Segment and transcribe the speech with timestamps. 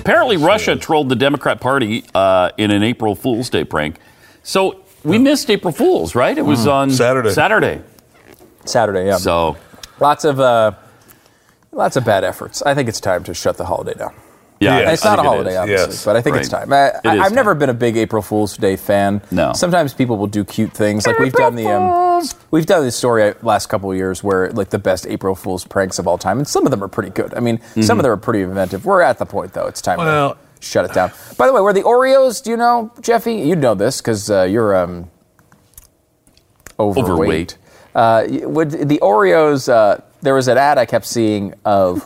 [0.00, 3.98] Apparently, Russia trolled the Democrat Party uh, in an April Fool's Day prank.
[4.42, 6.36] So we missed April Fools, right?
[6.36, 7.30] It was on Saturday.
[7.30, 7.82] Saturday.
[8.64, 9.16] Saturday, yeah.
[9.18, 9.56] So
[10.00, 10.72] lots of uh,
[11.72, 12.62] lots of bad efforts.
[12.62, 14.14] I think it's time to shut the holiday down.
[14.60, 14.92] Yeah, Yeah.
[14.92, 16.04] It's I not a holiday, obviously, Yes.
[16.04, 16.72] but I think it's time.
[16.72, 19.22] I, it I, I've never been a big April Fool's Day fan.
[19.30, 19.52] No.
[19.54, 23.32] Sometimes people will do cute things, like we've done the um, we've done this story
[23.42, 26.46] last couple of years where like the best April Fool's pranks of all time, and
[26.46, 27.32] some of them are pretty good.
[27.34, 27.82] I mean, Mm-hmm.
[27.82, 28.84] some of them are pretty inventive.
[28.84, 31.10] We're at the point though; it's time Well- to shut it down.
[31.38, 32.42] By the way, were the Oreos?
[32.42, 33.34] Do you know, Jeffy?
[33.36, 35.10] You know this because uh, you're um,
[36.78, 37.08] overweight.
[37.10, 37.58] Overweight.
[37.94, 39.68] Uh, would the Oreos?
[39.68, 42.04] Uh, there was an ad I kept seeing of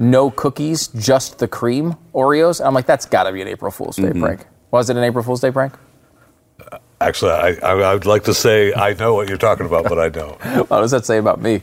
[0.00, 2.58] no cookies, just the cream Oreos.
[2.58, 4.22] And I'm like, that's got to be an April Fool's Day Mm-hmm.
[4.24, 4.46] prank.
[4.72, 5.74] Was it an April Fool's Day prank?
[7.00, 9.98] Actually, I, I, I would like to say I know what you're talking about, but
[9.98, 10.38] I don't.
[10.70, 11.62] What does that say about me?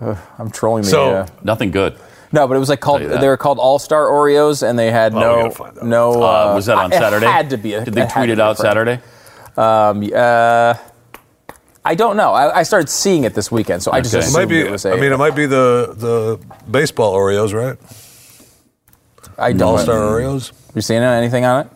[0.00, 0.88] Uh, I'm trolling the.
[0.90, 1.96] So- uh, Nothing good.
[2.32, 2.98] no, but it was like called.
[3.00, 3.20] Tell you that.
[3.20, 6.10] They were called All Star Oreos, and they had Oh, no gotta find that no.
[6.22, 7.26] Uh, was that on it Saturday?
[7.26, 7.74] had to be.
[7.74, 8.56] A, Did they tweet it out.
[8.58, 9.00] Saturday?
[9.56, 10.74] Um, uh,
[11.84, 12.32] I don't know.
[12.32, 14.26] I, I started seeing it this weekend, so I just Okay.
[14.26, 14.60] It might be.
[14.60, 14.92] it was a.
[14.92, 16.38] I mean, it might be the the
[16.70, 17.76] baseball Oreos, right?
[19.36, 19.62] I don't.
[19.62, 20.52] All Star Oreos.
[20.74, 21.72] You seen anything on it?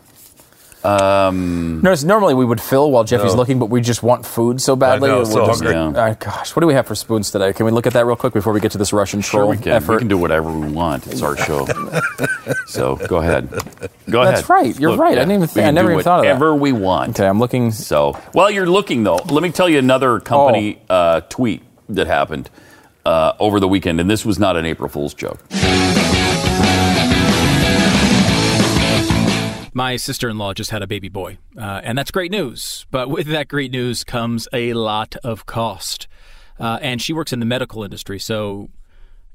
[0.87, 3.37] Um, Notice normally we would fill while Jeffy's No.
[3.39, 5.09] looking, but we just want food so badly.
[5.09, 5.75] Know, We're so just- hungry.
[5.75, 6.01] Yeah.
[6.05, 7.51] Uh, gosh, what do we have for spoons today?
[7.53, 9.49] Can we look at that real quick before we get to this Russian sure troll
[9.49, 9.73] we can.
[9.73, 9.93] effort?
[9.95, 11.05] We can do whatever we want.
[11.07, 11.67] It's our show.
[12.67, 13.49] so go ahead.
[14.09, 14.35] Go ahead.
[14.37, 14.77] That's right.
[14.79, 15.11] You're right.
[15.13, 16.29] I didn't even we think- I never do even thought of that.
[16.35, 17.09] Whatever we want.
[17.19, 17.71] Okay, I'm looking.
[17.71, 20.93] So while you're looking, though, let me tell you another company Oh.
[20.95, 22.49] uh, tweet that happened
[23.05, 25.39] uh, over the weekend, and this was not an April Fool's joke.
[29.77, 32.87] My sister in law just had a baby boy, uh, and that's great news.
[32.89, 36.07] But with that great news comes a lot of cost.
[36.59, 38.71] Uh, and she works in the medical industry, so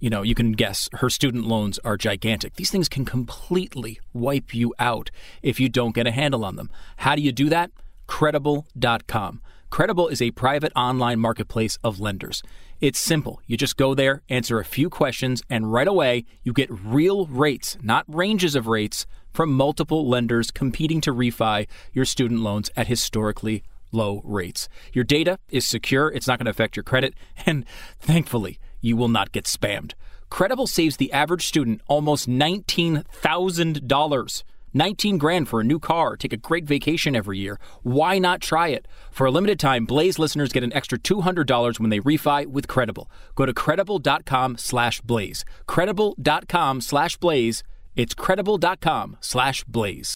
[0.00, 2.56] you know you can guess her student loans are gigantic.
[2.56, 6.70] These things can completely wipe you out if you don't get a handle on them.
[6.97, 7.70] How do you do that?
[8.08, 9.42] Credible.com.
[9.72, 12.42] Credible is a private online marketplace of lenders.
[12.82, 13.40] It's simple.
[13.46, 17.78] You just go there, answer a few questions, and right away you get real rates,
[17.80, 23.62] not ranges of rates, from multiple lenders competing to refi your student loans at historically
[23.92, 24.68] low rates.
[24.92, 27.14] Your data is secure, it's not going to affect your credit,
[27.46, 27.64] and
[27.98, 29.94] thankfully, you will not get spammed.
[30.28, 34.42] Credible saves the average student almost $19,000.
[34.74, 37.58] 19 grand for a new car, take a great vacation every year.
[37.82, 38.88] Why not try it?
[39.10, 43.10] For a limited time, Blaze listeners get an extra $200 when they refi with Credible.
[43.34, 45.44] Go to credible.com slash blaze.
[45.66, 47.62] Credible.com slash blaze.
[47.94, 50.10] It's credible.com slash blaze.